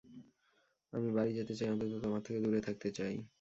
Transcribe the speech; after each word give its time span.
আমি 0.93 1.09
বাড়ি 1.17 1.31
যেতে 1.37 1.53
চাই 1.59 1.69
অন্তত 1.73 1.91
তোমার 2.03 2.21
থেকে 2.25 2.39
দূরে 2.43 2.61
থাকতে 2.67 2.87
চাই। 2.97 3.13